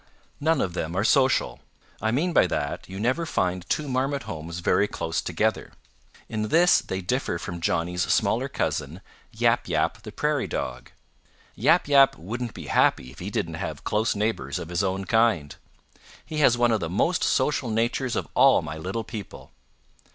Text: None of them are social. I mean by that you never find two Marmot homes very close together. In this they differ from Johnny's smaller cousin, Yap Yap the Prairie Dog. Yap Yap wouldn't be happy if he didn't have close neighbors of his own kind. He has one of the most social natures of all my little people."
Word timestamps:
None 0.39 0.61
of 0.61 0.73
them 0.73 0.95
are 0.95 1.03
social. 1.03 1.59
I 2.01 2.09
mean 2.09 2.33
by 2.33 2.47
that 2.47 2.89
you 2.89 2.99
never 2.99 3.23
find 3.23 3.63
two 3.69 3.87
Marmot 3.87 4.23
homes 4.23 4.57
very 4.57 4.87
close 4.87 5.21
together. 5.21 5.73
In 6.27 6.47
this 6.47 6.81
they 6.81 7.01
differ 7.01 7.37
from 7.37 7.61
Johnny's 7.61 8.01
smaller 8.11 8.49
cousin, 8.49 9.01
Yap 9.31 9.67
Yap 9.67 10.01
the 10.01 10.11
Prairie 10.11 10.47
Dog. 10.47 10.89
Yap 11.53 11.87
Yap 11.87 12.17
wouldn't 12.17 12.55
be 12.55 12.65
happy 12.65 13.11
if 13.11 13.19
he 13.19 13.29
didn't 13.29 13.53
have 13.61 13.83
close 13.83 14.15
neighbors 14.15 14.57
of 14.57 14.69
his 14.69 14.83
own 14.83 15.05
kind. 15.05 15.55
He 16.25 16.37
has 16.39 16.57
one 16.57 16.71
of 16.71 16.79
the 16.79 16.89
most 16.89 17.23
social 17.23 17.69
natures 17.69 18.15
of 18.15 18.27
all 18.33 18.63
my 18.63 18.77
little 18.79 19.03
people." 19.03 19.51